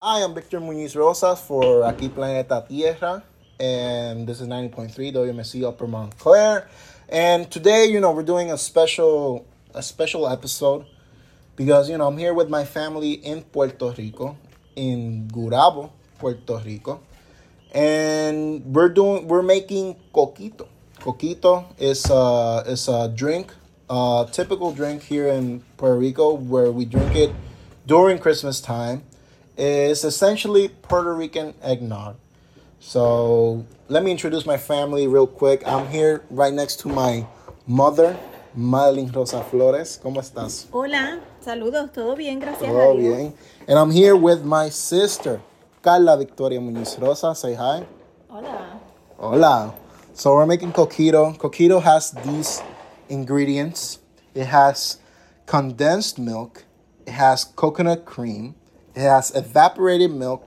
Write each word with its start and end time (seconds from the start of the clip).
Hi, 0.00 0.22
I'm 0.22 0.32
Victor 0.32 0.60
Muñiz 0.60 0.94
Rosas 0.94 1.40
for 1.40 1.82
Aquí 1.82 2.08
Planeta 2.08 2.64
Tierra, 2.68 3.20
and 3.58 4.28
this 4.28 4.40
is 4.40 4.46
90.3 4.46 4.94
WMSC 4.94 5.66
Upper 5.66 5.88
Montclair. 5.88 6.68
And 7.08 7.50
today, 7.50 7.86
you 7.86 7.98
know, 7.98 8.12
we're 8.12 8.22
doing 8.22 8.52
a 8.52 8.56
special 8.56 9.44
a 9.74 9.82
special 9.82 10.28
episode 10.28 10.86
because 11.56 11.90
you 11.90 11.98
know 11.98 12.06
I'm 12.06 12.16
here 12.16 12.32
with 12.32 12.48
my 12.48 12.64
family 12.64 13.14
in 13.14 13.42
Puerto 13.42 13.92
Rico, 13.98 14.36
in 14.76 15.26
Gurabo, 15.32 15.90
Puerto 16.20 16.62
Rico, 16.64 17.02
and 17.74 18.64
we're 18.66 18.90
doing 18.90 19.26
we're 19.26 19.42
making 19.42 19.96
coquito. 20.14 20.68
Coquito 21.00 21.74
is 21.76 22.08
a 22.08 22.62
is 22.70 22.86
a 22.86 23.08
drink, 23.08 23.52
a 23.90 24.28
typical 24.30 24.70
drink 24.70 25.02
here 25.02 25.26
in 25.26 25.58
Puerto 25.76 25.98
Rico 25.98 26.34
where 26.34 26.70
we 26.70 26.84
drink 26.84 27.16
it 27.16 27.32
during 27.84 28.20
Christmas 28.20 28.60
time. 28.60 29.02
It's 29.58 30.04
essentially 30.04 30.68
Puerto 30.68 31.12
Rican 31.12 31.52
eggnog. 31.60 32.14
So 32.78 33.64
let 33.88 34.04
me 34.04 34.12
introduce 34.12 34.46
my 34.46 34.56
family 34.56 35.08
real 35.08 35.26
quick. 35.26 35.66
I'm 35.66 35.88
here 35.88 36.22
right 36.30 36.54
next 36.54 36.78
to 36.80 36.88
my 36.88 37.26
mother, 37.66 38.16
Madeline 38.54 39.10
Rosa 39.10 39.42
Flores. 39.42 39.98
¿Cómo 40.00 40.20
estás? 40.20 40.66
Hola, 40.70 41.18
saludos, 41.44 41.92
todo 41.92 42.14
bien, 42.14 42.38
gracias 42.38 42.70
a 42.70 42.72
Todo 42.72 42.96
bien. 42.98 43.34
And 43.66 43.80
I'm 43.80 43.90
here 43.90 44.14
with 44.14 44.44
my 44.44 44.68
sister, 44.68 45.40
Carla 45.82 46.16
Victoria 46.16 46.60
Muñiz 46.60 46.96
Rosa. 47.00 47.34
Say 47.34 47.54
hi. 47.54 47.84
Hola. 48.30 48.80
Hola. 49.18 49.74
So 50.14 50.34
we're 50.34 50.46
making 50.46 50.72
coquito. 50.72 51.36
Coquito 51.36 51.82
has 51.82 52.12
these 52.12 52.62
ingredients. 53.08 53.98
It 54.36 54.46
has 54.46 54.98
condensed 55.46 56.16
milk. 56.16 56.64
It 57.06 57.14
has 57.14 57.42
coconut 57.42 58.04
cream. 58.04 58.54
It 58.94 59.00
has 59.00 59.34
evaporated 59.34 60.10
milk. 60.10 60.44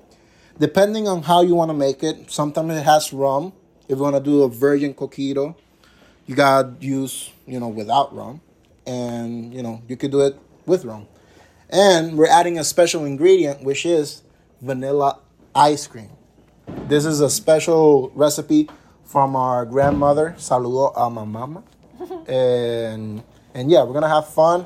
Depending 0.60 1.08
on 1.08 1.24
how 1.24 1.42
you 1.42 1.56
want 1.56 1.70
to 1.70 1.74
make 1.74 2.04
it, 2.04 2.32
sometimes 2.32 2.76
it 2.76 2.84
has 2.84 3.12
rum. 3.14 3.54
If 3.88 3.98
you 3.98 4.04
want 4.04 4.16
to 4.16 4.22
do 4.22 4.44
a 4.44 4.50
virgin 4.50 4.94
coquito, 4.94 5.56
you 6.28 6.36
gotta 6.36 6.74
use, 6.80 7.32
you 7.48 7.60
know, 7.60 7.68
without 7.68 8.16
rum. 8.16 8.42
And, 8.86 9.54
you 9.54 9.64
know, 9.64 9.82
you 9.88 9.98
could 9.98 10.12
do 10.12 10.22
it 10.22 10.38
with 10.66 10.86
rum. 10.86 11.08
And 11.70 12.18
we're 12.18 12.28
adding 12.28 12.60
a 12.60 12.64
special 12.64 13.06
ingredient, 13.06 13.64
which 13.64 13.86
is 13.86 14.24
vanilla 14.62 15.20
ice 15.56 15.88
cream. 15.88 16.10
This 16.88 17.06
is 17.06 17.22
a 17.22 17.30
special 17.30 18.12
recipe 18.16 18.70
from 19.04 19.36
our 19.36 19.66
grandmother. 19.66 20.36
Saludo 20.38 20.94
a 20.96 21.10
my 21.10 21.26
mama. 21.26 21.64
And 22.28 23.24
and 23.54 23.70
yeah, 23.70 23.84
we're 23.84 23.94
gonna 23.94 24.10
have 24.10 24.28
fun. 24.28 24.66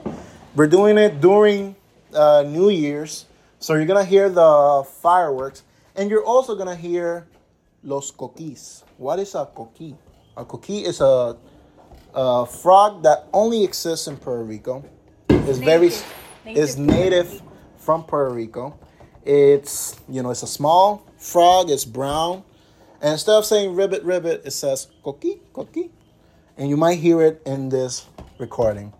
We're 0.55 0.67
doing 0.67 0.97
it 0.97 1.19
during 1.19 1.75
uh, 2.13 2.43
New 2.47 2.69
Year's, 2.69 3.25
so 3.65 3.73
you're 3.73 3.87
gonna 3.87 4.05
hear 4.05 4.29
the 4.29 4.87
fireworks, 5.01 5.63
and 5.95 6.07
you're 6.07 6.23
also 6.23 6.55
gonna 6.55 6.75
hear 6.75 7.25
los 7.81 8.11
coquis. 8.11 8.83
What 8.97 9.17
is 9.17 9.33
a 9.33 9.47
coqui? 9.47 9.97
A 10.37 10.45
coqui 10.45 10.83
is 10.83 11.01
a, 11.01 11.35
a 12.13 12.45
frog 12.45 13.01
that 13.01 13.25
only 13.33 13.63
exists 13.63 14.05
in 14.05 14.17
Puerto 14.17 14.43
Rico. 14.43 14.85
It's 15.29 15.57
very 15.57 15.89
Native. 15.89 16.03
is 16.45 16.77
Native 16.77 17.27
native 17.27 17.41
from 17.79 18.03
Puerto 18.03 18.35
Rico. 18.35 18.77
It's 19.25 19.99
you 20.07 20.21
know 20.21 20.29
it's 20.29 20.43
a 20.43 20.47
small 20.47 21.03
frog. 21.17 21.71
It's 21.71 21.85
brown, 21.85 22.43
and 23.01 23.13
instead 23.13 23.33
of 23.33 23.47
saying 23.47 23.73
ribbit 23.75 24.03
ribbit, 24.03 24.45
it 24.45 24.51
says 24.51 24.89
coqui 25.03 25.39
coqui, 25.55 25.89
and 26.55 26.69
you 26.69 26.77
might 26.77 26.99
hear 26.99 27.19
it 27.23 27.41
in 27.47 27.69
this 27.69 28.05
recording. 28.37 28.93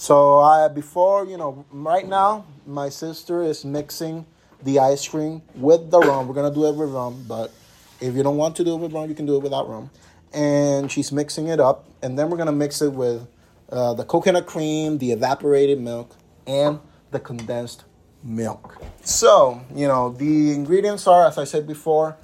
So 0.00 0.38
I 0.40 0.66
before 0.68 1.26
you 1.26 1.36
know 1.36 1.66
right 1.70 2.08
now 2.08 2.46
my 2.66 2.88
sister 2.88 3.42
is 3.42 3.66
mixing 3.66 4.24
the 4.62 4.78
ice 4.78 5.06
cream 5.06 5.42
with 5.54 5.90
the 5.90 5.98
rum. 5.98 6.26
We're 6.26 6.32
gonna 6.32 6.54
do 6.54 6.64
it 6.64 6.74
with 6.74 6.88
rum, 6.88 7.26
but 7.28 7.52
if 8.00 8.14
you 8.14 8.22
don't 8.22 8.38
want 8.38 8.56
to 8.56 8.64
do 8.64 8.76
it 8.76 8.78
with 8.78 8.94
rum, 8.94 9.10
you 9.10 9.14
can 9.14 9.26
do 9.26 9.36
it 9.36 9.42
without 9.42 9.68
rum. 9.68 9.90
And 10.32 10.90
she's 10.90 11.12
mixing 11.12 11.48
it 11.48 11.60
up, 11.60 11.84
and 12.00 12.18
then 12.18 12.30
we're 12.30 12.38
gonna 12.38 12.50
mix 12.50 12.80
it 12.80 12.94
with 12.94 13.28
uh, 13.68 13.92
the 13.92 14.04
coconut 14.04 14.46
cream, 14.46 14.96
the 14.96 15.12
evaporated 15.12 15.78
milk, 15.78 16.16
and 16.46 16.80
the 17.10 17.20
condensed 17.20 17.84
milk. 18.24 18.82
So 19.02 19.60
you 19.74 19.86
know 19.86 20.12
the 20.12 20.54
ingredients 20.54 21.06
are, 21.06 21.26
as 21.26 21.36
I 21.36 21.44
said 21.44 21.66
before, 21.66 22.16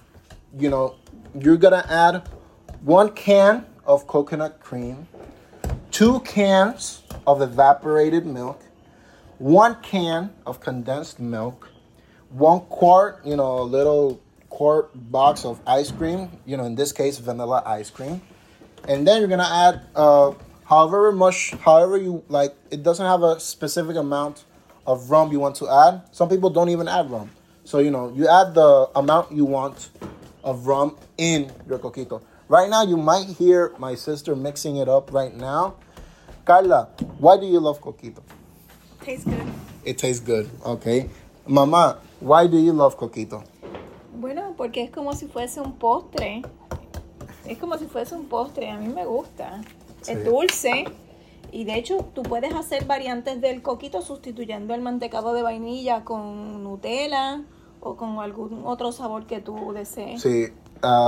you 0.59 0.71
know 0.71 0.95
you're 1.39 1.59
gonna 1.59 1.85
add 1.91 2.27
one 2.81 3.13
can 3.13 3.67
of 3.85 4.07
coconut 4.07 4.61
cream, 4.61 5.09
two 5.91 6.21
cans 6.21 7.03
of 7.27 7.43
evaporated 7.43 8.27
milk, 8.27 8.63
one 9.39 9.77
can 9.83 10.31
of 10.47 10.61
condensed 10.61 11.21
milk, 11.21 11.69
one 12.31 12.61
quart, 12.61 13.21
you 13.25 13.37
know, 13.37 13.61
a 13.61 13.63
little 13.63 14.21
quart 14.49 14.91
box 15.11 15.45
of 15.45 15.61
ice 15.67 15.91
cream, 15.91 16.31
you 16.47 16.57
know, 16.57 16.65
in 16.65 16.75
this 16.75 16.93
case, 16.93 17.19
vanilla 17.19 17.63
ice 17.67 17.91
cream. 17.91 18.23
And 18.89 19.07
then 19.07 19.21
you're 19.21 19.29
gonna 19.29 19.43
add 19.45 19.83
uh, 19.95 20.33
however 20.65 21.13
much, 21.13 21.51
however 21.61 21.97
you 21.97 22.25
like, 22.29 22.55
it 22.71 22.83
doesn't 22.83 23.05
have 23.05 23.23
a 23.23 23.39
specific 23.41 23.97
amount 23.97 24.45
of 24.87 25.11
rum 25.11 25.33
you 25.33 25.41
want 25.41 25.57
to 25.57 25.69
add. 25.69 26.03
Some 26.13 26.29
people 26.29 26.51
don't 26.51 26.69
even 26.69 26.89
add 26.89 27.11
rum. 27.11 27.31
So, 27.65 27.81
you 27.81 27.91
know, 27.91 28.13
you 28.15 28.29
add 28.29 28.55
the 28.55 28.89
amount 28.95 29.33
you 29.33 29.45
want 29.45 29.91
of 30.45 30.67
rum 30.67 30.97
in 31.19 31.51
your 31.69 31.79
coquito. 31.79 32.23
Right 32.49 32.71
now, 32.71 32.85
you 32.85 32.97
might 32.97 33.27
hear 33.27 33.75
my 33.79 33.97
sister 33.97 34.37
mixing 34.37 34.77
it 34.77 34.89
up 34.89 35.13
right 35.13 35.35
now. 35.35 35.75
Carla, 36.47 36.91
why 37.19 37.37
do 37.37 37.45
you 37.45 37.59
love 37.59 37.81
coquito? 37.81 38.23
Tastes 39.05 39.25
good. 39.25 39.53
It 39.85 39.99
tastes 39.99 40.21
good, 40.25 40.49
okay. 40.65 41.11
Mamá, 41.45 41.99
why 42.21 42.47
do 42.47 42.57
you 42.57 42.73
love 42.73 42.97
coquito? 42.97 43.43
Bueno, 44.15 44.55
porque 44.57 44.85
es 44.85 44.93
como 44.93 45.13
si 45.15 45.27
fuese 45.27 45.61
un 45.61 45.73
postre. 45.73 46.43
Es 47.47 47.59
como 47.59 47.77
si 47.79 47.87
fuese 47.87 48.15
un 48.15 48.27
postre, 48.27 48.71
a 48.71 48.79
mí 48.79 48.87
me 48.87 49.05
gusta. 49.05 49.61
Sí. 50.03 50.13
Es 50.13 50.25
dulce. 50.25 50.85
Y 51.51 51.65
de 51.65 51.75
hecho, 51.75 52.07
tú 52.15 52.23
puedes 52.23 52.55
hacer 52.55 52.85
variantes 52.85 53.41
del 53.41 53.61
coquito 53.61 54.01
sustituyendo 54.01 54.73
el 54.73 54.83
mantecado 54.83 55.33
de 55.33 55.43
vainilla 55.43 56.05
con 56.05 56.63
Nutella 56.63 57.43
o 57.81 57.97
con 57.97 58.21
algún 58.21 58.63
otro 58.67 58.93
sabor 58.93 59.27
que 59.27 59.41
tú 59.41 59.73
desees. 59.73 60.23
Sí, 60.23 60.47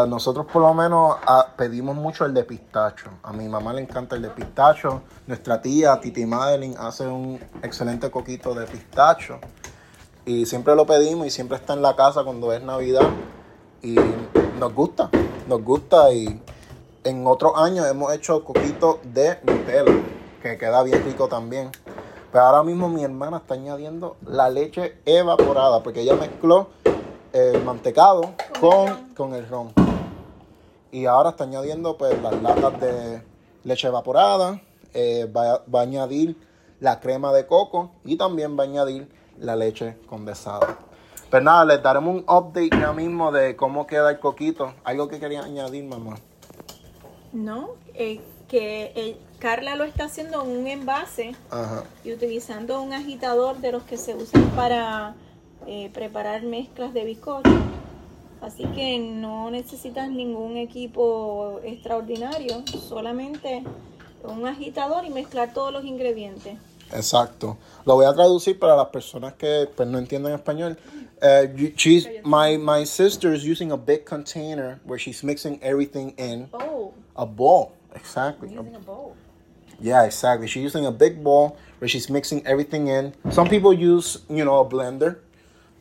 nosotros 0.09 0.47
por 0.47 0.63
lo 0.63 0.75
menos 0.75 1.17
pedimos 1.57 1.95
mucho 1.95 2.25
el 2.25 2.35
de 2.35 2.45
pistacho. 2.45 3.11
A 3.23 3.33
mi 3.33 3.49
mamá 3.49 3.73
le 3.73 3.83
encanta 3.83 4.17
el 4.17 4.23
de 4.23 4.31
pistacho. 4.31 5.03
Nuestra 5.27 5.61
tía, 5.61 6.01
Titi 6.01 6.27
Madeline, 6.27 6.77
hace 6.79 7.07
un 7.07 7.39
excelente 7.63 8.11
coquito 8.11 8.55
de 8.55 8.67
pistacho. 8.67 9.39
Y 10.25 10.47
siempre 10.47 10.75
lo 10.75 10.87
pedimos 10.87 11.27
y 11.27 11.31
siempre 11.31 11.57
está 11.57 11.75
en 11.75 11.83
la 11.83 11.95
casa 11.97 12.25
cuando 12.25 12.53
es 12.53 12.63
Navidad. 12.63 13.09
Y 13.83 13.97
nos 14.59 14.75
gusta, 14.75 15.11
nos 15.47 15.63
gusta. 15.63 16.13
Y 16.13 16.43
en 17.05 17.27
otros 17.27 17.53
años 17.57 17.87
hemos 17.87 18.13
hecho 18.13 18.45
coquito 18.45 19.01
de 19.05 19.39
Nutella, 19.45 19.93
que 20.43 20.59
queda 20.59 20.83
bien 20.83 21.05
rico 21.05 21.29
también. 21.29 21.71
Pero 22.33 22.45
ahora 22.45 22.63
mismo 22.63 22.89
mi 22.89 23.05
hermana 23.05 23.39
está 23.39 23.55
añadiendo 23.55 24.17
la 24.27 24.51
leche 24.51 24.99
evaporada, 25.07 25.83
porque 25.83 26.03
ella 26.03 26.15
mezcló 26.15 26.69
el 27.33 27.63
mantecado 27.63 28.33
con, 28.61 29.15
con 29.15 29.35
el 29.35 29.49
ron. 29.49 29.73
Y 30.91 31.07
ahora 31.07 31.31
está 31.31 31.45
añadiendo 31.45 31.97
pues 31.97 32.21
las 32.23 32.43
latas 32.43 32.81
de 32.81 33.23
leche 33.65 33.89
evaporada, 33.89 34.61
eh, 34.95 35.27
va, 35.27 35.63
va 35.73 35.81
a 35.81 35.83
añadir 35.83 36.37
la 36.81 37.01
crema 37.01 37.33
de 37.33 37.47
coco 37.47 37.91
y 38.05 38.17
también 38.17 38.59
va 38.59 38.65
a 38.65 38.67
añadir 38.67 39.09
la 39.39 39.57
leche 39.57 39.97
condensada. 40.09 40.79
Pero 41.31 41.45
nada, 41.45 41.65
les 41.67 41.83
daremos 41.83 42.15
un 42.15 42.21
update 42.21 42.71
ya 42.71 42.93
mismo 42.93 43.31
de 43.31 43.55
cómo 43.55 43.87
queda 43.87 44.11
el 44.11 44.19
coquito. 44.19 44.73
Algo 44.83 45.09
que 45.09 45.21
quería 45.21 45.43
añadir, 45.43 45.85
mamá. 45.85 46.17
No, 47.33 47.71
eh, 47.93 48.21
que 48.49 48.93
eh, 48.95 49.19
Carla 49.39 49.77
lo 49.77 49.85
está 49.85 50.05
haciendo 50.05 50.43
en 50.43 50.51
un 50.61 50.67
envase 50.67 51.37
Ajá. 51.51 51.85
y 52.03 52.13
utilizando 52.15 52.81
un 52.81 52.95
agitador 52.95 53.59
de 53.59 53.73
los 53.73 53.83
que 53.83 53.99
se 53.99 54.15
usan 54.15 54.43
para 54.57 55.15
eh, 55.67 55.91
preparar 55.93 56.43
mezclas 56.45 56.95
de 56.95 57.05
bizcocho. 57.05 57.51
Así 58.41 58.65
que 58.67 58.99
no 58.99 59.51
necesitas 59.51 60.09
ningún 60.11 60.57
equipo 60.57 61.61
extraordinario, 61.65 62.63
solamente 62.89 63.65
un 64.23 64.47
agitador 64.47 65.05
y 65.05 65.11
mezclar 65.11 65.53
todos 65.53 65.73
los 65.73 65.85
ingredientes. 65.85 66.57
Exacto. 66.93 67.59
Lo 67.85 67.97
voy 67.97 68.07
a 68.07 68.15
traducir 68.15 68.59
para 68.59 68.75
las 68.77 68.89
personas 68.89 69.35
que 69.35 69.69
pues, 69.77 69.89
no 69.89 69.99
entienden 69.99 70.33
español. 70.33 70.79
Uh, 71.21 71.47
she's, 71.77 72.09
my, 72.25 72.57
my 72.57 72.85
sister 72.87 73.35
is 73.35 73.45
using 73.45 73.73
a 73.73 73.77
big 73.77 74.05
container 74.05 74.79
where 74.85 74.99
she's 74.99 75.23
mixing 75.25 75.59
everything 75.63 76.15
in 76.17 76.49
Oh, 76.53 76.93
a 77.17 77.27
bowl. 77.27 77.73
Exactly. 77.95 78.49
using 78.55 78.75
a 78.77 78.79
bowl. 78.79 79.15
Yeah, 79.81 80.05
exactly. 80.05 80.47
She's 80.47 80.63
using 80.63 80.87
a 80.87 80.93
big 80.93 81.23
bowl 81.23 81.57
where 81.79 81.89
she's 81.89 82.09
mixing 82.09 82.47
everything 82.47 82.89
in. 82.89 83.13
Some 83.31 83.49
people 83.49 83.73
use, 83.73 84.19
you 84.31 84.45
know, 84.45 84.61
a 84.61 84.65
blender, 84.65 85.19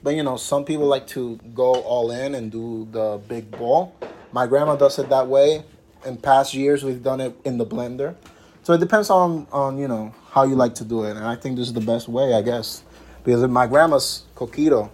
but 0.04 0.16
you 0.16 0.24
know, 0.24 0.38
some 0.38 0.66
people 0.66 0.86
like 0.86 1.08
to 1.08 1.38
go 1.54 1.74
all 1.74 2.12
in 2.12 2.36
and 2.36 2.52
do 2.52 2.88
the 2.92 3.20
big 3.28 3.52
bowl. 3.52 3.96
My 4.32 4.48
grandma 4.48 4.76
does 4.76 5.00
it 5.00 5.10
that 5.10 5.28
way. 5.28 5.64
In 6.06 6.18
past 6.18 6.54
years, 6.54 6.84
we've 6.84 7.04
done 7.04 7.20
it 7.20 7.36
in 7.44 7.58
the 7.58 7.66
blender. 7.66 8.16
So 8.64 8.74
it 8.74 8.80
depends 8.80 9.10
on 9.10 9.48
on 9.52 9.78
you 9.78 9.88
know 9.88 10.14
how 10.30 10.44
you 10.44 10.56
like 10.56 10.76
to 10.76 10.86
do 10.86 11.04
it, 11.04 11.16
and 11.16 11.26
I 11.26 11.36
think 11.36 11.58
this 11.58 11.68
is 11.68 11.74
the 11.74 11.82
best 11.82 12.08
way, 12.08 12.34
I 12.34 12.42
guess, 12.42 12.84
because 13.24 13.48
my 13.48 13.66
grandma's 13.66 14.24
coquito 14.36 14.90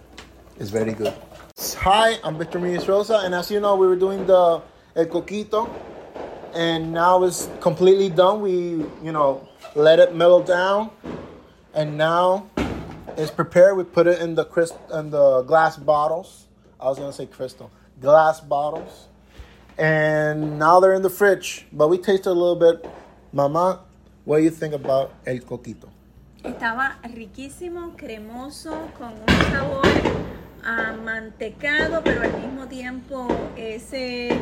is 0.58 0.70
very 0.70 0.92
good. 0.92 1.12
Hi, 1.78 2.18
I'm 2.24 2.38
Victor 2.38 2.58
Muniz 2.58 2.88
Rosa, 2.88 3.18
and 3.24 3.34
as 3.34 3.50
you 3.50 3.60
know, 3.60 3.76
we 3.76 3.86
were 3.86 3.96
doing 3.96 4.26
the 4.26 4.62
El 4.96 5.06
Coquito, 5.06 5.68
and 6.54 6.92
now 6.92 7.22
it's 7.24 7.48
completely 7.60 8.08
done. 8.08 8.40
We, 8.40 8.86
you 9.02 9.12
know, 9.12 9.46
let 9.74 9.98
it 9.98 10.14
mellow 10.14 10.42
down, 10.42 10.90
and 11.74 11.98
now 11.98 12.48
it's 13.16 13.30
prepared. 13.30 13.76
We 13.76 13.84
put 13.84 14.06
it 14.06 14.20
in 14.20 14.34
the 14.34 14.44
crisp 14.44 14.76
in 14.92 15.10
the 15.10 15.42
glass 15.42 15.76
bottles. 15.76 16.46
I 16.80 16.86
was 16.86 16.98
gonna 16.98 17.12
say 17.12 17.26
crystal 17.26 17.70
glass 18.00 18.40
bottles, 18.40 19.08
and 19.78 20.58
now 20.58 20.80
they're 20.80 20.94
in 20.94 21.02
the 21.02 21.10
fridge. 21.10 21.66
But 21.72 21.88
we 21.88 21.98
tasted 21.98 22.30
a 22.30 22.32
little 22.32 22.56
bit. 22.56 22.84
Mama, 23.32 23.80
what 24.24 24.38
do 24.38 24.44
you 24.44 24.50
think 24.50 24.74
about 24.74 25.12
El 25.26 25.38
Coquito? 25.40 25.88
Estaba 26.42 26.96
riquísimo, 27.02 27.96
cremoso, 27.96 28.76
con 28.98 29.12
un 29.12 29.26
sabor 29.50 29.86
amantecado, 30.62 32.02
pero 32.04 32.22
al 32.22 32.32
mismo 32.40 32.66
tiempo 32.68 33.28
ese 33.56 34.38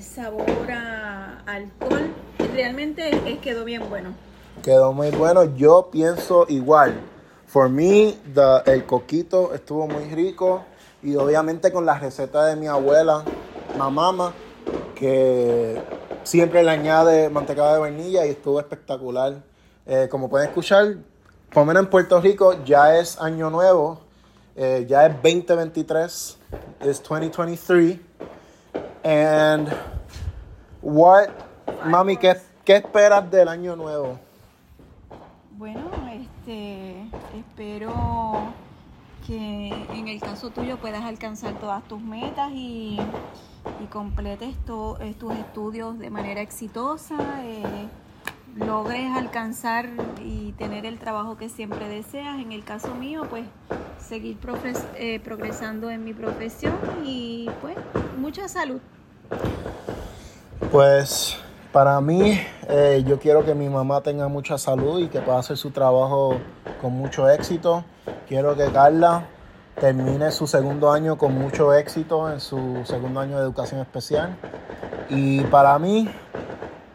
sabor 0.00 0.70
a 0.70 1.42
alcohol. 1.46 2.14
Realmente 2.38 3.38
quedó 3.42 3.64
bien 3.64 3.88
bueno. 3.88 4.14
Quedó 4.62 4.92
muy 4.92 5.10
bueno. 5.10 5.44
Yo 5.56 5.90
pienso 5.90 6.46
igual. 6.48 6.94
For 7.46 7.68
me, 7.68 8.16
the- 8.34 8.62
el 8.72 8.84
coquito 8.86 9.54
estuvo 9.54 9.86
muy 9.86 10.04
rico. 10.14 10.64
Y 11.02 11.16
obviamente 11.16 11.70
con 11.70 11.84
la 11.84 11.98
receta 11.98 12.46
de 12.46 12.56
mi 12.56 12.66
abuela, 12.66 13.22
mamama, 13.76 14.32
que 14.94 15.80
siempre 16.22 16.62
le 16.62 16.70
añade 16.70 17.28
mantecado 17.28 17.74
de 17.74 17.80
vainilla 17.80 18.24
y 18.26 18.30
estuvo 18.30 18.58
espectacular. 18.58 19.34
Eh, 19.86 20.08
como 20.10 20.30
pueden 20.30 20.48
escuchar, 20.48 20.94
por 21.52 21.66
menos 21.66 21.82
en 21.84 21.90
Puerto 21.90 22.20
Rico 22.20 22.64
ya 22.64 22.96
es 22.98 23.20
año 23.20 23.50
nuevo. 23.50 24.00
eh, 24.56 24.86
ya 24.88 25.06
es 25.06 25.12
2023. 25.14 26.38
Es 26.80 27.02
2023. 27.02 27.98
And 29.02 29.68
what, 30.80 31.28
mami, 31.84 32.16
¿qué, 32.16 32.36
qué 32.64 32.76
esperas 32.76 33.28
del 33.30 33.48
año 33.48 33.74
nuevo? 33.76 34.16
Bueno, 35.58 35.90
este, 36.12 36.83
espero 37.54 38.52
que 39.24 39.68
en 39.92 40.08
el 40.08 40.20
caso 40.20 40.50
tuyo 40.50 40.76
puedas 40.78 41.04
alcanzar 41.04 41.54
todas 41.60 41.84
tus 41.84 42.00
metas 42.00 42.50
y, 42.52 42.98
completes 43.92 44.56
eh, 45.00 45.14
tus 45.16 45.32
estudios 45.34 45.96
de 46.00 46.10
manera 46.10 46.40
exitosa, 46.40 47.16
eh, 47.44 47.62
logres 48.56 49.16
alcanzar 49.16 49.88
y 50.20 50.50
tener 50.52 50.84
el 50.84 50.98
trabajo 50.98 51.36
que 51.36 51.48
siempre 51.48 51.88
deseas. 51.88 52.40
En 52.40 52.50
el 52.50 52.64
caso 52.64 52.92
mío, 52.96 53.22
pues 53.30 53.44
seguir 54.00 54.36
progres- 54.40 54.84
eh, 54.96 55.20
progresando 55.20 55.90
en 55.90 56.02
mi 56.02 56.12
profesión 56.12 56.74
y 57.04 57.48
pues 57.60 57.76
mucha 58.18 58.48
salud. 58.48 58.80
Pues 60.72 61.36
para 61.72 62.00
mí, 62.00 62.40
eh, 62.68 63.04
yo 63.06 63.20
quiero 63.20 63.44
que 63.44 63.54
mi 63.54 63.68
mamá 63.68 64.00
tenga 64.00 64.26
mucha 64.26 64.58
salud 64.58 64.98
y 64.98 65.06
que 65.06 65.20
pueda 65.20 65.38
hacer 65.38 65.56
su 65.56 65.70
trabajo 65.70 66.40
con 66.84 66.92
mucho 66.92 67.30
éxito. 67.30 67.82
Quiero 68.28 68.54
que 68.58 68.70
Carla 68.70 69.24
termine 69.80 70.30
su 70.30 70.46
segundo 70.46 70.92
año 70.92 71.16
con 71.16 71.32
mucho 71.32 71.72
éxito 71.72 72.30
en 72.30 72.40
su 72.40 72.82
segundo 72.84 73.20
año 73.20 73.38
de 73.38 73.42
educación 73.42 73.80
especial. 73.80 74.36
Y 75.08 75.40
para 75.44 75.78
mí, 75.78 76.10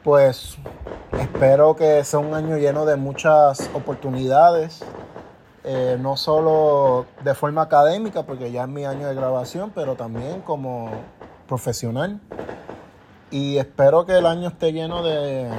pues 0.04 0.60
espero 1.20 1.76
que 1.76 2.04
sea 2.04 2.20
un 2.20 2.36
año 2.36 2.58
lleno 2.58 2.86
de 2.86 2.98
muchas 2.98 3.68
oportunidades, 3.74 4.86
eh, 5.64 5.98
no 6.00 6.18
solo 6.18 7.08
de 7.24 7.34
forma 7.34 7.64
académica, 7.64 8.22
porque 8.22 8.52
ya 8.52 8.66
es 8.66 8.70
mi 8.70 8.86
año 8.86 9.08
de 9.08 9.16
grabación, 9.16 9.72
pero 9.74 9.96
también 9.96 10.42
como 10.42 10.92
profesional 11.48 12.20
y 13.32 13.58
espero 13.58 14.06
que 14.06 14.20
el 14.20 14.28
año 14.28 14.50
esté 14.50 14.72
lleno 14.72 15.02
de, 15.02 15.50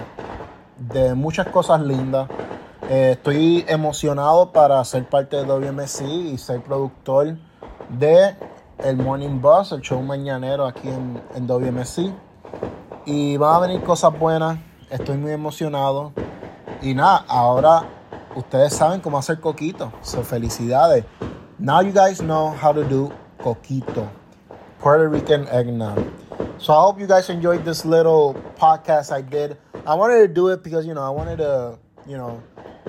de 0.79 1.15
muchas 1.17 1.49
cosas 1.49 1.81
lindas. 1.81 2.29
Eh, 2.93 3.13
estoy 3.13 3.65
emocionado 3.69 4.51
para 4.51 4.85
ser 4.85 5.09
parte 5.09 5.37
de 5.37 5.45
WMC 5.45 6.01
y 6.33 6.39
ser 6.39 6.61
productor 6.61 7.37
de 7.89 8.35
el 8.79 8.97
Morning 8.97 9.41
Bus, 9.41 9.71
el 9.71 9.81
show 9.81 10.03
mañanero 10.03 10.67
aquí 10.67 10.89
en, 10.89 11.23
en 11.37 11.47
WMC. 11.47 12.13
Y 13.07 13.37
van 13.37 13.55
a 13.55 13.59
venir 13.61 13.85
cosas 13.85 14.19
buenas, 14.19 14.59
estoy 14.91 15.19
muy 15.19 15.31
emocionado. 15.31 16.11
Y 16.83 16.93
nada, 16.93 17.25
ahora 17.29 17.85
ustedes 18.35 18.75
saben 18.75 19.01
cómo 19.01 19.19
hacer 19.19 19.39
coquito. 19.39 19.93
So 20.03 20.25
felicidades. 20.25 21.05
Now 21.61 21.83
you 21.83 21.93
guys 21.93 22.19
know 22.19 22.53
how 22.61 22.73
to 22.73 22.83
do 22.83 23.13
coquito. 23.41 24.09
Puerto 24.81 25.09
Rican 25.09 25.47
eggnog. 25.53 25.97
So 26.59 26.73
I 26.73 26.81
hope 26.83 27.01
you 27.01 27.07
guys 27.07 27.31
enjoyed 27.31 27.65
this 27.65 27.85
little 27.85 28.35
podcast 28.59 29.13
I 29.13 29.23
did. 29.23 29.57
I 29.87 29.95
wanted 29.95 30.27
to 30.27 30.29
do 30.29 30.49
it 30.49 30.65
because 30.65 30.85
you 30.85 30.95
know 30.95 31.05
I 31.05 31.11
wanted 31.11 31.37
to 31.37 31.79
you 32.05 32.17
know 32.17 32.43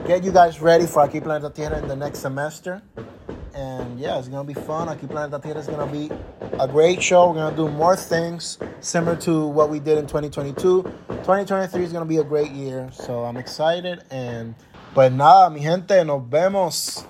get 0.06 0.24
you 0.24 0.32
guys 0.32 0.62
ready 0.62 0.86
for 0.86 1.08
Aquí 1.08 1.22
Planeta 1.22 1.54
Tierra 1.54 1.78
in 1.80 1.88
the 1.88 1.96
next 1.96 2.20
semester. 2.20 2.82
And 3.54 4.00
yeah, 4.00 4.18
it's 4.18 4.28
gonna 4.28 4.44
be 4.44 4.54
fun. 4.54 4.88
Aquí 4.88 5.08
Planeta 5.08 5.42
Tierra 5.42 5.60
is 5.60 5.68
gonna 5.68 5.92
be 5.92 6.10
a 6.60 6.68
great 6.68 7.02
show. 7.02 7.30
We're 7.30 7.36
gonna 7.36 7.56
do 7.56 7.68
more 7.70 7.96
things 7.96 8.58
similar 8.80 9.16
to 9.18 9.48
what 9.48 9.70
we 9.70 9.80
did 9.80 9.98
in 9.98 10.08
2022. 10.08 10.84
2023 10.84 11.84
is 11.84 11.94
gonna 11.94 12.06
be 12.06 12.18
a 12.18 12.24
great 12.24 12.52
year. 12.52 12.90
So 12.94 13.24
I'm 13.24 13.38
excited 13.38 14.04
and 14.10 14.56
but 14.94 15.14
nada, 15.14 15.50
mi 15.50 15.62
gente, 15.62 16.04
nos 16.04 16.22
vemos 16.28 17.06